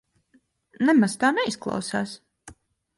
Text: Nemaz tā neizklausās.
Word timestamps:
Nemaz 0.89 1.15
tā 1.25 1.31
neizklausās. 1.37 2.19